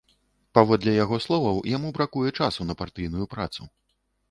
[0.57, 3.71] Паводле яго словаў, яму бракуе часу на партыйную працу.